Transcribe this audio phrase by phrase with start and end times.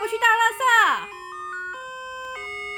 [0.00, 0.62] 不去大垃圾？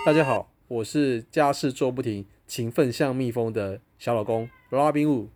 [0.06, 5.28] 大家好，我是家事做不停、勤奋像蜜蜂的小老公罗宾武。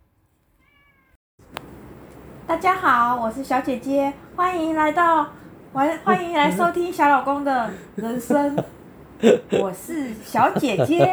[2.47, 5.27] 大家好，我是小姐姐，欢迎来到
[5.73, 8.57] 欢欢迎来收听小老公的人生。
[9.61, 11.05] 我是小姐姐，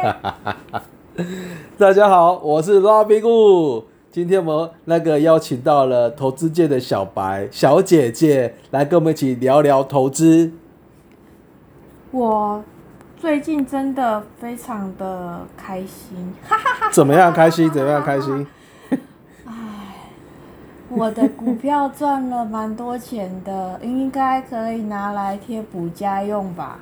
[1.77, 3.85] 大家好，我是罗宾武。
[4.11, 10.51] 今天我们那个邀请到了投资界的小白小姐姐来跟我们一起聊聊投资。
[12.13, 12.63] 我
[13.17, 16.91] 最近真的非常的开心，哈哈哈。
[16.91, 17.67] 怎么样开心？
[17.71, 18.45] 怎么样开心？
[20.89, 26.77] 我的股票赚了蛮多钱的，应该可以拿来贴补家用吧？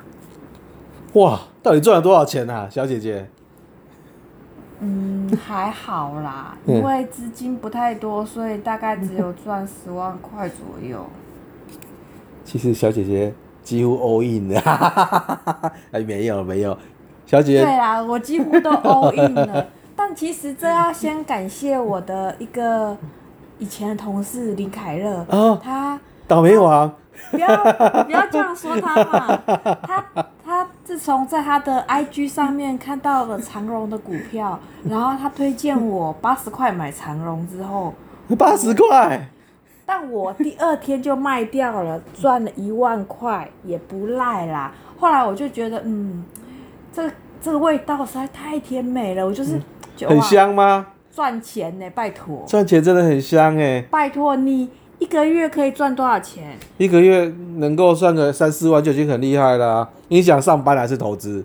[1.14, 3.26] 哇，到底赚了多少钱啊，小姐姐？
[4.80, 11.06] 嗯，还好啦，因为资金不太多，所以大概只有赚十万块左右。
[12.44, 14.60] 其实小姐姐几乎 all in 了，
[15.92, 16.76] 哎，没有没有，
[17.26, 17.64] 小姐姐。
[17.64, 22.96] 对啦，我几乎都 all in 了， 但其实这要先感谢我的一个。
[23.58, 25.24] 以前的同事林凯乐，
[25.62, 25.96] 他
[26.26, 26.92] 倒霉王，
[27.30, 27.46] 不要
[28.02, 29.38] 不要这样说他嘛。
[29.86, 30.04] 他
[30.44, 37.94] 他自从在他的 IG 上面看到了长荣的股票，然后他推荐我八十块买长荣之后，
[38.36, 39.28] 八十块，
[39.84, 44.72] 但我第二天就卖掉了，赚了一万块也不赖啦。
[44.98, 46.24] 后来我就觉得，嗯，
[46.92, 49.60] 这这个味道实在太甜美了，我就是
[50.06, 50.86] 很香吗？
[51.10, 52.44] 赚钱呢，拜托！
[52.46, 53.84] 赚钱真的很香哎！
[53.90, 56.56] 拜托你一个月可以赚多少钱？
[56.78, 59.90] 一个月能够赚个三四万就已经很厉害了。
[60.08, 61.44] 你想上班还是投资？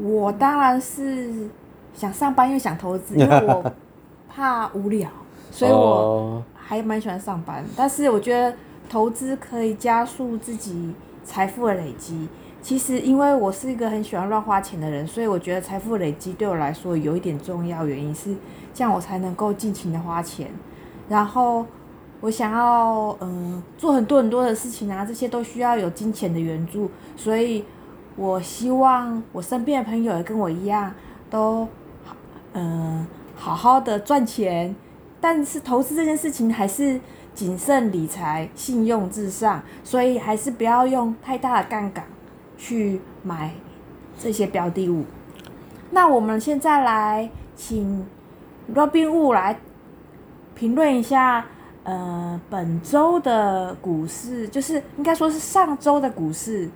[0.00, 1.48] 我当然是
[1.94, 3.72] 想上班又想投资，因为我
[4.32, 5.08] 怕无聊，
[5.50, 7.64] 所以我还蛮喜欢上班。
[7.76, 8.56] 但是我觉得
[8.88, 12.28] 投资可以加速自己财富的累积。
[12.62, 17.84] 其实，因为我是一个很喜欢乱花钱的人，所以我觉得财富累积对我来说有一点重要。
[17.84, 18.34] 原因是
[18.72, 20.48] 这样，我才能够尽情的花钱。
[21.08, 21.66] 然后，
[22.20, 26.88] 我想要嗯做很多很多的事情啊，这些都需要有金钱的援助。
[27.16, 27.64] 所以，
[28.14, 30.94] 我希望我身边的朋友也跟我一样，
[31.28, 31.66] 都
[32.52, 34.74] 嗯好好的赚钱。
[35.22, 37.00] 但是，投资这件事情还是
[37.34, 42.04] 谨慎理财，信用至上，所以还是不要用太大的杠杆。
[42.58, 43.52] 去买
[44.16, 45.04] 这些标的物。
[45.90, 48.06] 那我们现在来请
[48.72, 49.58] Robin Wu 来
[50.54, 51.44] 评论一下，
[51.82, 56.70] 呃，本周的股市，就是应该说是上周的股市。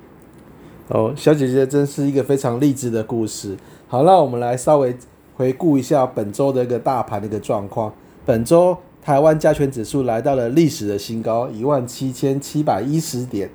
[0.88, 3.56] 哦，小姐姐真是一个非常励志的故事。
[3.86, 4.96] 好，那我们来稍微
[5.36, 7.92] 回顾一下本周的一个大盘的一个状况。
[8.26, 13.48] 本周台湾加权指数来到了历史的新高，一万七千七百一十点，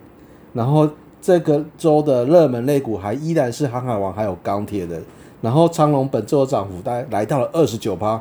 [0.53, 0.89] 然后。
[1.23, 4.99] 这个周的热门类股还依然是航海王，还有钢铁人。
[5.39, 8.19] 然后长隆本周的涨幅大概来到了二十九趴，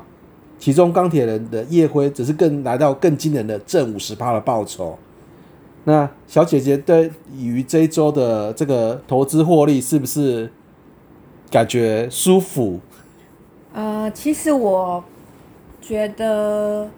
[0.59, 4.99] 其中钢铁人的夜辉只是更来到更惊人的正五十趴的报酬。
[5.85, 10.53] 那小姐姐对于这一周的这个投资获利是不是
[11.51, 12.81] 感觉舒服？
[13.73, 15.03] 呃，其实我
[15.91, 16.89] 觉得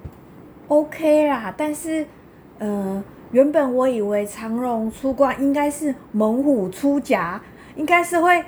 [0.68, 2.06] OK 啦，但是，
[2.58, 3.02] 嗯。
[3.32, 7.40] 原本我以为长荣出关应该是猛虎出闸，
[7.76, 8.44] 应该是会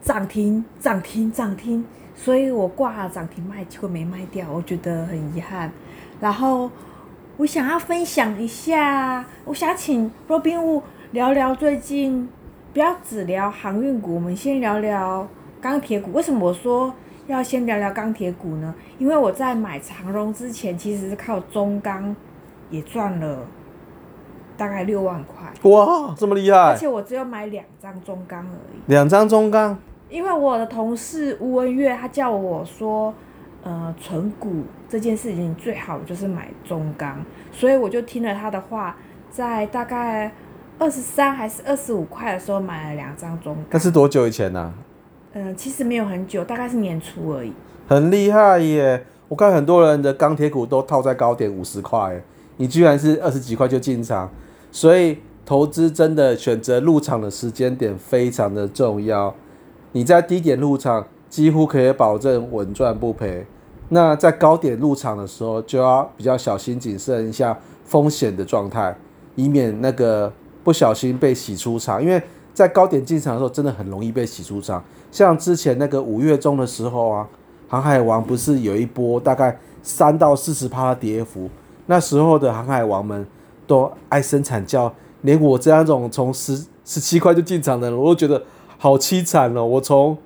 [0.00, 1.84] 涨停、涨停、涨停，
[2.14, 5.70] 所以我挂了涨停卖，结果没卖掉，我觉得很遗憾。
[6.22, 6.70] 然后
[7.36, 12.26] 我想要分享一下，我想请罗宾物聊聊最近，
[12.72, 15.28] 不要只聊航运股，我们先聊聊
[15.60, 16.10] 钢铁股。
[16.14, 16.94] 为什么我说
[17.26, 18.74] 要先聊聊钢铁股呢？
[18.98, 22.14] 因为我在买长荣之前，其实是靠中钢
[22.70, 23.38] 也赚了。
[24.56, 26.56] 大概六万块，哇，这么厉害！
[26.56, 28.78] 而且我只有买两张中钢而已。
[28.86, 29.76] 两张中钢，
[30.08, 33.12] 因为我的同事吴文月他叫我说，
[33.64, 37.20] 呃，存股这件事情最好就是买中钢，
[37.50, 38.96] 所以我就听了他的话，
[39.28, 40.32] 在大概
[40.78, 43.64] 二十三还是二十五块的时候买了两张中钢。
[43.70, 44.72] 那是多久以前呢？
[45.34, 47.52] 嗯，其实没有很久，大概是年初而已。
[47.88, 49.04] 很厉害耶！
[49.28, 52.22] 我看很多人的钢铁股都套在高点五十块，
[52.56, 54.30] 你居然是二十几块就进场。
[54.70, 59.34] 所以投资真的选择入场的时间点非常的重要。
[59.90, 63.44] 你在低点入场，几乎可以保证稳赚不赔。
[63.88, 68.96] 那在高点入场的时候，就要比较小心谨慎一下风险的状态，
[69.34, 70.32] 以免那个
[70.62, 72.00] 不小心被洗出场。
[72.00, 72.22] 因为
[72.54, 74.82] 在高点进场的时候，真的很容易被洗出场。
[75.12, 77.28] 像之前那个五月中的时候啊，
[77.68, 81.50] 航海王不是有一波大概三到四十趴的跌幅，
[81.84, 83.26] 那时候的航海王们。
[83.66, 84.92] 都爱生惨叫，
[85.22, 88.44] 连我这样种从十十七块就进场的人，我都觉得
[88.76, 89.64] 好凄惨哦。
[89.64, 90.18] 我从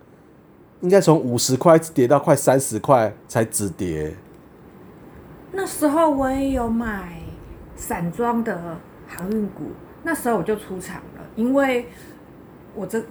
[0.80, 4.12] 应该从五十块跌到快三十块才止跌。
[5.52, 7.22] 那时候我也有买
[7.76, 8.76] 散装的
[9.06, 9.66] 航运股，
[10.02, 11.86] 那时候我就出场了，因为
[12.74, 13.02] 我这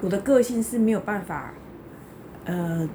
[0.00, 1.52] 我的个性是没有办法，
[2.44, 2.88] 呃，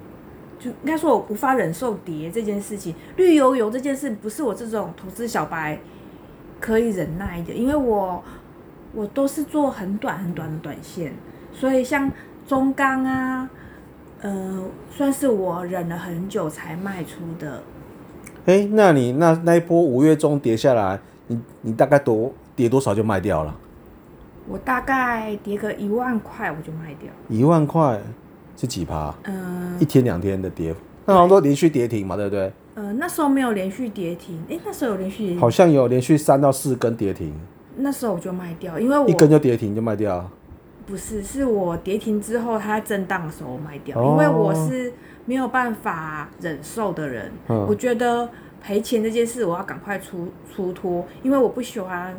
[0.58, 5.78] 就应该说我无法忍受跌这件事情，绿油油这件事不是我这种投资小白
[6.60, 8.22] 可以忍耐的，因为我
[8.92, 11.12] 我都是做很短很短的短线，
[11.52, 12.10] 所以像
[12.46, 13.50] 中钢啊，
[14.20, 17.62] 呃，算是我忍了很久才卖出的。
[18.46, 23.56] 哎，那你那那一波五月中跌下来，你你大概多跌多少就卖掉了？
[24.48, 27.10] 我大概跌个一万块我就卖掉。
[27.28, 28.00] 一万块
[28.56, 29.14] 是几趴？
[29.24, 30.74] 嗯、一天两天的跌，
[31.06, 32.52] 那好像都连续跌停嘛，对不对？
[32.74, 37.34] 呃，那时候没有连续跌停，诶，那时候有连续跌停，好像有连续三到四根跌停，
[37.76, 40.28] 那时候我就卖掉，因为我一根就跌停就卖掉。
[40.86, 44.92] 不是，是我跌停之后它在震荡的时候卖掉，哦因为我是
[45.24, 48.28] 没有办法忍受的人，嗯我觉得
[48.62, 52.14] 赔钱这件事我要赶快出出脱，因为我不喜欢，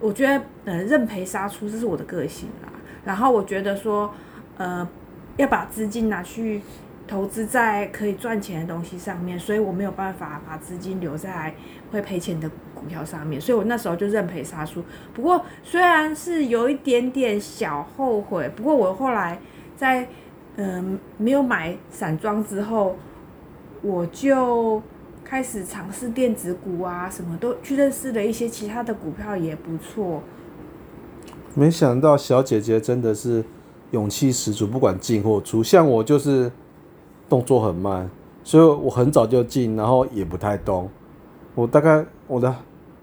[0.00, 2.72] 我觉得呃认赔杀出这是我的个性啦，
[3.04, 4.12] 然后我觉得说
[4.56, 4.88] 呃
[5.36, 6.62] 要把资金拿去。
[7.08, 11.54] 投资在可以赚钱的东西上面，所以我没有办法把资金留在
[11.92, 14.82] 会赔钱的股票上面，所以我那时候就认赔杀出。
[15.14, 19.38] 不过虽然是有一点点小后悔，不过我后来
[19.76, 20.08] 在
[20.56, 22.96] 嗯、没有买散装之后，
[23.82, 24.82] 我就
[25.28, 30.22] 开始尝试电子股啊，什么都去认识了一些其他的股票也不错。
[31.52, 33.44] 没想到小姐姐真的是
[33.90, 35.64] 勇气十足，不管进或出。
[35.64, 36.52] 像我就是
[37.28, 38.08] 动作很慢，
[38.44, 40.88] 所以我很早就进，然后也不太动。
[41.56, 42.54] 我大概我的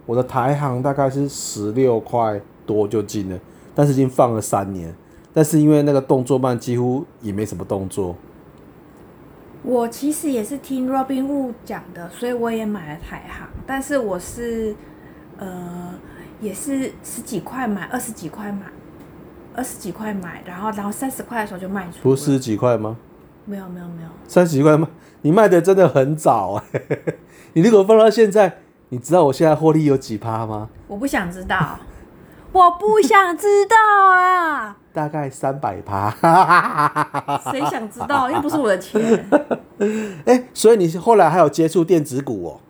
[0.05, 3.37] 我的台行大概是十六块多就进了，
[3.75, 4.95] 但是已经放了三年。
[5.33, 8.15] 但是因为那个动作慢，几乎也没什么动作。
[9.63, 14.75] 我其实也是听 Robin Wood 讲的，所以我也买了台行，但是我是
[15.37, 15.93] 呃
[16.41, 18.65] 也是十几块买，二十几块买，
[19.55, 21.99] 二十几块买，然后然后三十块的时候就卖出。
[22.03, 22.39] 不是十？
[22.39, 22.97] 几块吗？
[23.45, 24.89] 没有没有没有，三十几块吗？
[25.21, 26.81] 你卖的真的很早哎、
[27.53, 28.57] 你如果放到现在，
[28.89, 30.69] 你知道我现在获利有几趴吗？
[30.87, 31.79] 我不想知道，
[32.53, 33.75] 我不想知道
[34.11, 34.77] 啊！
[34.93, 36.09] 大概三百趴。
[37.51, 38.29] 谁想知道？
[38.29, 39.25] 又不是我的钱。
[40.25, 42.61] 哎、所以你后来还有接触电子股哦？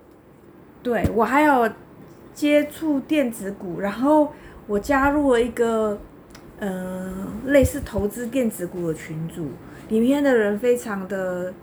[0.81, 1.69] 对我还有
[2.33, 4.31] 接触电子股，然后
[4.67, 5.97] 我加入了一个
[6.59, 7.11] 呃
[7.45, 9.49] 类似投资电子股的群组，
[9.89, 11.53] 里面的人非常的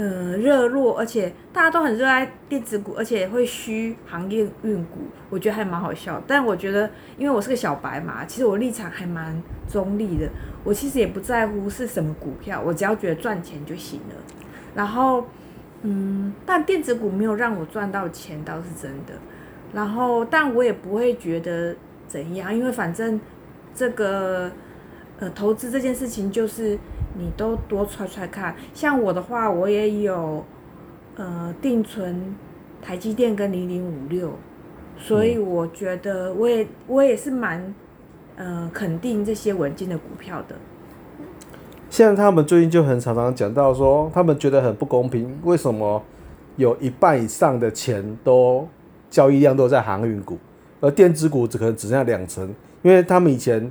[0.00, 6.22] 呃热络，而且大家都很热爱电子股，而且会虚行业运股，我觉得还蛮好笑。
[6.26, 10.26] 但我觉得，因为我是个小白嘛，其实我立场还蛮中立的，
[10.64, 14.14] 我其实也不在乎是什么股票，我只要觉得赚钱就行了。
[14.74, 15.26] 然后，
[15.82, 19.12] 嗯，但电子股没有让我赚到钱，倒是真的。
[19.74, 21.76] 然后，但我也不会觉得
[22.08, 23.20] 怎样，因为反正
[23.74, 24.50] 这个
[25.20, 26.76] 呃投资这件事情就是
[27.16, 28.54] 你都多揣揣看。
[28.74, 30.44] 像我的话，我也有
[31.16, 32.34] 呃定存
[32.82, 34.32] 台积电跟零零五六，
[34.98, 37.74] 所以我觉得我也我也是蛮
[38.36, 40.56] 呃肯定这些稳健的股票的。
[41.90, 46.00] 现在他们最近就很常常讲到说，他们觉得很不公平，为什么
[46.56, 48.66] 有一半以上的钱都
[49.10, 50.38] 交易量都在航运股，
[50.80, 52.48] 而电子股只可能只剩下两成，
[52.82, 53.70] 因为他们以前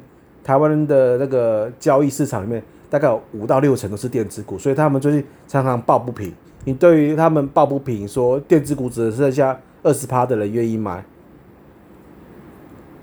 [0.50, 6.34] 台湾的那个交易市场里面大概有五到六成都是电子股，所以他们最近常常抱不平。
[6.65, 11.06] 你对于他们抱不平，说电子股只剩下二十趴的人愿意买，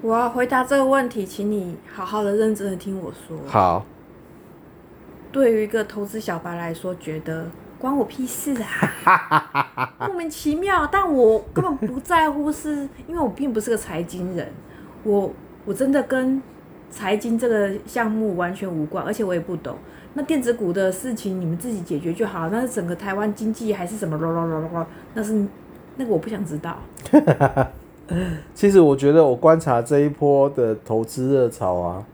[0.02, 3.38] 我要回答这个问题，请你好好的、认真的听我说。
[3.46, 3.86] 好，
[5.30, 7.46] 对于一个投资小白来说，觉得
[7.78, 8.56] 关我屁事
[9.04, 10.84] 啊， 莫名其妙。
[10.84, 14.52] 但我根本不在乎是，因为我并不是个财经人，
[15.04, 15.32] 我
[15.64, 16.42] 我真的跟
[16.90, 19.76] 财经这个项目完全无关，而且我也不懂。
[20.14, 25.44] 那电子股的事情你们自己解决就好，那是整个台湾经济还是什么咯咯咯咯，那是
[25.96, 26.78] 那个我不想知道。
[28.54, 32.04] 其实我觉得我观察这一波的投资热潮啊，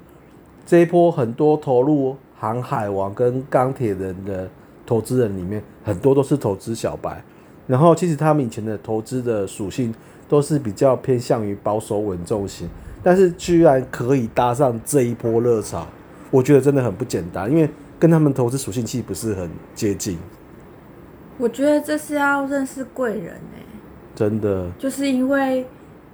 [0.67, 4.49] 这一波很多投入航海王跟钢铁人的
[4.85, 7.23] 投资人里面，很多都是投资小白。
[7.69, 9.95] 然后其实他们以前的投资的属性
[10.29, 12.69] 都是比较偏向于保守稳重型，
[13.03, 15.87] 但是居然可以搭上这一波热潮，
[16.31, 17.69] 我觉得真的很不简单，因为
[17.99, 20.19] 跟他们投资属性其实不是很接近，
[21.39, 23.63] 我觉得这是要认识贵人哎、
[24.15, 24.69] 真的。
[24.79, 25.67] 就是因为，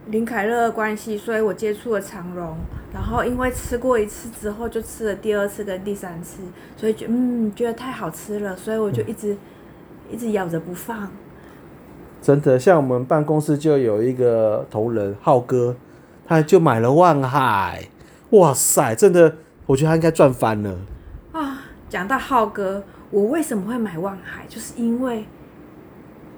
[0.06, 2.56] 林凯乐的关系，所以我接触了长荣，
[2.92, 6.42] 然后因为吃过一次之后，就吃了第二次跟第三次，
[6.76, 9.36] 所以觉嗯觉得太好吃了，所以我就一直、
[10.10, 11.10] 一直咬着不放。
[12.20, 15.76] 真的，像我们办公室就有一个同仁浩哥，
[16.28, 17.88] 他就买了万海，
[18.30, 20.76] 哇塞，真的，我觉得他应该赚翻了。
[21.32, 25.24] 啊，讲到浩哥，我为什么会买万海，就是因为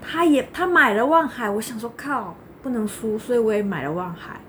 [0.01, 4.41] 他也他买了万海，我想说靠，不能输，所以我也买了万海。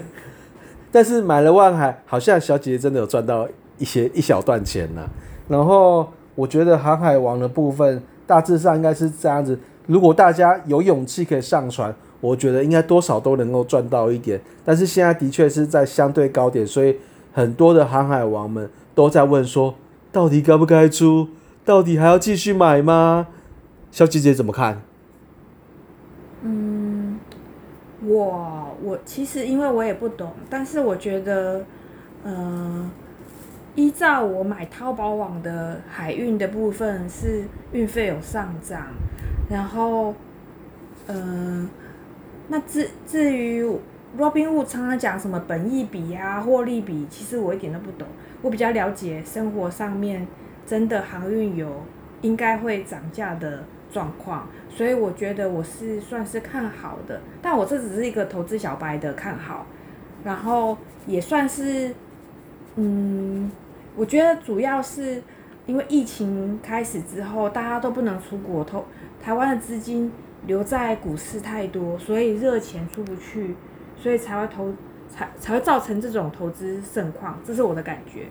[0.90, 5.08] 但是买了万海，好像小姐姐真的有赚到一些一小段钱呢。
[5.46, 9.56] 然后我觉得航海王的部分大致上应该是这样子。
[9.86, 14.40] 如果大家有勇气可以上船，我觉得应该多少都能够赚到一点。
[14.64, 16.96] 但是现在的确是在相对高点，所以
[17.32, 19.74] 很多的航海王们都在问说，
[20.10, 21.28] 到底该不该出？
[21.64, 23.28] 到底还要继续买吗？
[23.90, 24.82] 小姐姐怎么看？
[26.42, 27.18] 嗯，
[28.02, 31.64] 我我其实因为我也不懂，但是我觉得，
[32.22, 32.90] 呃，
[33.74, 38.86] 依照我买淘宝网的海运的部分是运费有上涨，
[39.50, 40.14] 然后，
[41.06, 41.68] 嗯，
[42.48, 43.64] 那至至于
[44.18, 48.08] Robinhood 常常讲什么本益比啊、获利比，其实我一点都不懂。
[48.40, 50.26] 我比较了解生活上面
[50.66, 51.82] 真的航运有
[52.22, 57.20] 应该会涨价的状况，所以我觉得我是算是看好的。
[57.42, 59.66] 但我这只是一个投资小白的看好，
[60.24, 60.76] 然后
[61.06, 61.94] 也算是，
[62.76, 63.50] 嗯，
[63.94, 65.22] 我觉得主要是
[65.66, 68.84] 因为疫情开始之后，大家都不能出国，投
[69.22, 70.10] 台湾的资金
[70.48, 73.54] 留在股市太多，所以热钱出不去，
[74.02, 74.72] 所以才会投
[75.14, 78.26] 才才会造成这种投资盛况，这是我的感觉。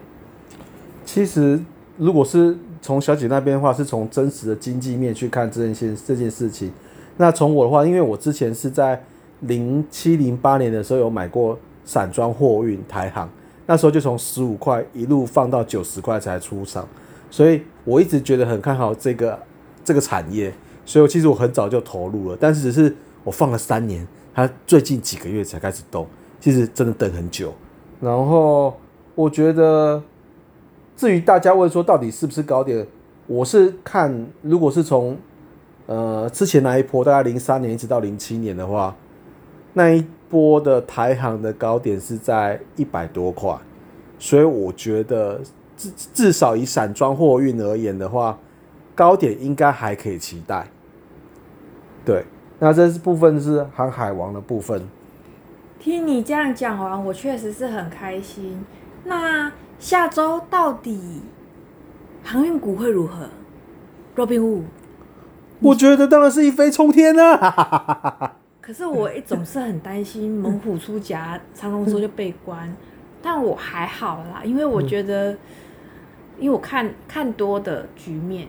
[1.06, 1.64] 其实，
[1.96, 6.72] 如果是从小姐那边的话，是从真实的经济面去看这件事这件事情。
[7.18, 9.02] 那从我的话，因为我之前是在
[9.42, 13.30] 零七零八年的时候有买过散装货运台航，
[13.68, 16.88] 那时候就从十五块一路放到九十块才出场，
[17.30, 19.40] 所以我一直觉得很看好这个
[19.84, 20.52] 这个产业，
[20.88, 26.08] 所以我其实我很早就投入了，但是只是我放了三年，它最近几个月才开始动，
[26.40, 27.54] 其实真的等很久。
[28.02, 28.76] 然后
[29.14, 30.02] 我觉得。
[30.96, 32.84] 至于大家问说到底是不是高点，
[33.28, 35.16] 我是看如果是从
[35.86, 38.96] 呃之前那一波，大概零三年一直到零七年的话，
[39.74, 43.56] 那一波的台航的高点是在一百多块，
[44.18, 45.40] 所以我觉得
[45.78, 48.40] 至至少以散装货运而言的话，
[48.96, 50.66] 高点应该还可以期待。
[52.08, 52.26] 对，
[52.58, 54.82] 那这是部分是航海王的部分。
[55.80, 58.66] 听你这样讲完，我确实是很开心。
[59.04, 59.52] 那。
[59.80, 61.22] 下周到底
[62.24, 63.30] 航运股会如何
[64.16, 64.64] ？Robinhood，
[65.60, 68.34] 我觉得当然是一飞冲天啊！
[68.60, 72.76] 可是我总是很担心猛虎出夹，长龙说就被关。
[73.22, 75.38] 但我还好啦，因为我觉得，
[76.40, 78.48] 因为我看看多的局面。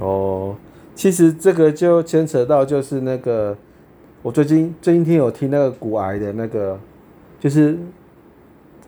[0.00, 0.56] 哦，
[0.96, 3.56] 其实这个就牵扯到就是那个，
[4.22, 6.76] 我最近最近听有听那个股癌的那个，
[7.38, 7.78] 就是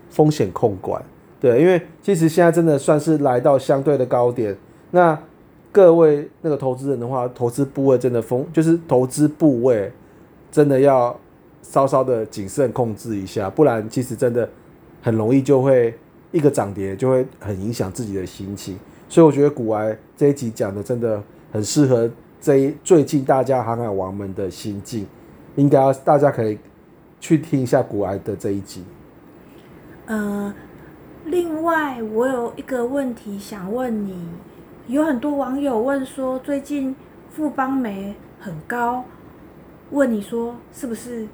[0.09, 1.01] 风险控管。
[1.39, 4.57] 对，因为其实现在真的算是来到相对的高点。
[4.91, 5.17] 那
[5.71, 9.93] 各位那个投资人的话，投资部位真的风，就是投资部位
[10.51, 11.15] 真的要
[11.63, 14.49] 稍稍的谨慎控制一下，不然其实真的
[15.03, 15.95] 很容易就会
[16.33, 18.79] 一个涨跌就会很影响自己的心情。
[19.11, 25.07] 所以我觉得股癌这一集讲的真的很适合这一最近大家航海王们的心境，
[25.57, 26.59] 应该要大家可以
[27.21, 28.85] 去听一下古埃的这一集。
[30.07, 30.53] 嗯。
[31.25, 34.31] 另外，我有一个问题想问你，
[34.87, 36.97] 有很多网友问说，最近
[37.31, 39.05] 富邦煤很高，
[39.91, 41.29] 问你说是不是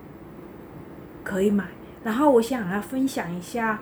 [1.23, 1.67] 可以买？
[2.03, 3.79] 然后我想要分享一下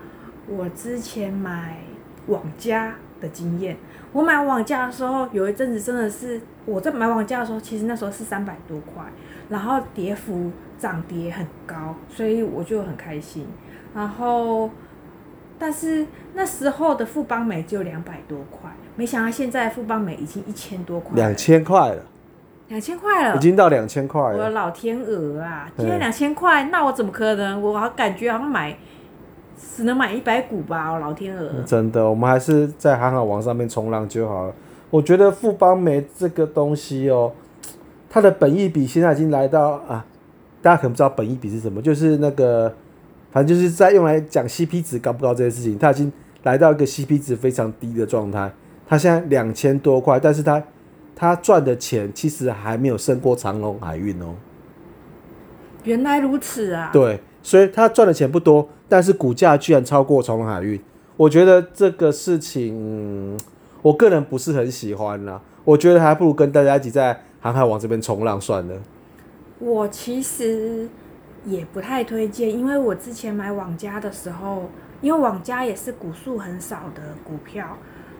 [0.47, 1.79] 我之前买
[2.27, 3.79] 网家的经验。
[4.13, 9.03] 我买网价的时候，有一阵子真的是我在买网价的时候，其实那时候是三百多块，
[9.49, 13.47] 然后跌幅涨跌很高，所以我就很开心。
[13.95, 14.69] 然后。
[15.59, 22.03] 但是那时候的富邦美只有两百多块，没想到现在富邦美已经一千多块，两千块了，
[22.67, 24.33] 两千块了，已经到两千块了。
[24.33, 27.63] 我的老天鹅啊，今天两千块，那我怎么可能？
[27.63, 28.77] 我好感觉好像买
[29.77, 31.63] 只能买一百股吧，我老天鹅。
[31.65, 34.55] 真的，我们还是在航海王上面冲浪就好了。
[34.91, 37.33] 我觉得富邦梅这个东西哦，
[38.11, 40.05] 它的本益比现在已经来到啊，
[40.61, 42.73] 大家可能不知道本益比是什么，就是那个。
[43.31, 48.53] 反正就是在用来讲 CP 值高不高这件事情，它已经来到一个 CP 值非常低的状态。
[48.87, 50.63] 它现在两千多块，但是它
[51.17, 54.35] 它赚的钱其实还没有胜过长隆海运哦。
[55.85, 56.91] 原来如此啊！
[56.93, 60.81] 对，所以他赚的钱不多，但是股价居然超过长隆海运。
[61.17, 63.37] 我觉得这个事情，
[63.83, 65.41] 我个人不是很喜欢啦。
[65.65, 68.75] 我觉得还不如跟大家一起在航海王这边冲浪算了。
[69.59, 70.89] 我其实
[71.45, 74.69] 也不太推荐，因为我之前买网家的时候，
[75.01, 77.77] 因为网家也是股数很少的股票，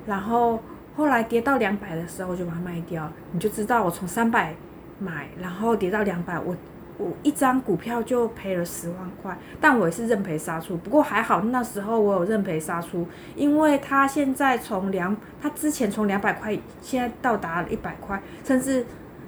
[0.07, 0.61] 然后
[0.97, 4.55] 后来跌到两百的时候我就把它卖掉，你就知道我从三百
[5.01, 6.55] 买，然后跌到两百，我
[7.03, 10.77] 我一张股票就赔了十万块，但我也是认赔杀出。
[10.77, 18.87] 不过还好那时候我有认赔杀出，因为它现在从两，它之前从两百块，现在到达了一百块，甚至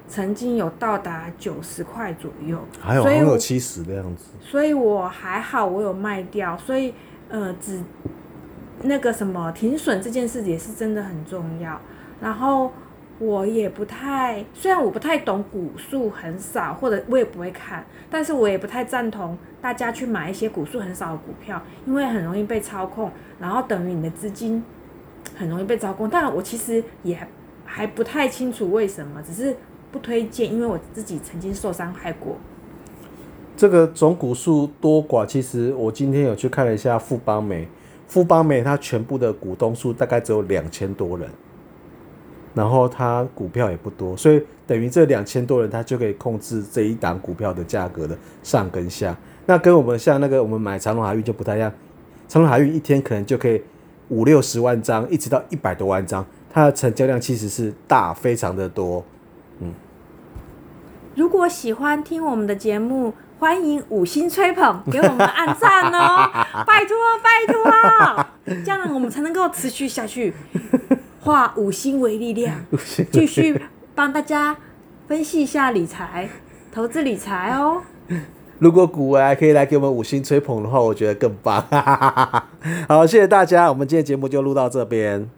[0.09, 2.59] 曾经有到达九十块左右。
[2.81, 4.27] 还有好所以我像有七十的样子。
[4.41, 6.95] 所以我还好，我有卖掉，所以
[7.29, 7.83] 呃，只
[8.83, 11.81] 那个什么停损这件事也是真的很重要。
[12.21, 12.73] 然后
[13.19, 24.63] 我也不太，虽然我不太懂股数很少，或者我也不会看，但是我也不太赞同大家去买一些股数很少的股票，因为很容易被操控，然后等于你的资金
[25.37, 26.11] 很容易被操控。
[26.11, 27.17] 但我其实也
[27.65, 29.57] 还不太清楚为什么，只是
[29.93, 32.37] 不推荐，因为我自己曾经受伤害过。
[33.57, 37.69] 这个总股数多寡，其实我今天有去看了一下富邦美，
[38.09, 41.31] 富邦美它全部的股东数大概只有两千多人，
[42.55, 49.17] 然后它股票也不多，所以等于这两千多人他就可以控制这一档股票的价格的上跟下。
[49.47, 51.73] 那跟我们像那个我们买长隆海运就不太一样，
[52.29, 53.63] 长隆海运一天可能就可以
[54.09, 59.05] 五六十万张，一直到一百多万张，它的成交量其实是大，非常的多。
[59.61, 59.75] 嗯
[61.15, 66.29] 如果喜欢听我们的节目，欢迎五星吹捧，给我们按赞哦，
[66.67, 68.27] 拜托拜托，
[68.65, 70.35] 这样我们才能够持续下去，
[71.25, 72.55] 化 五星为力量，
[73.11, 73.59] 继续
[73.95, 74.57] 帮大家
[75.09, 76.29] 分析一下理财、
[76.71, 77.81] 投资理财哦。
[78.59, 81.65] 如果股癌还可以来给我们五星吹捧的话，我觉得更棒。
[82.87, 85.29] 好，谢谢大家，我们今天节目就录到这边。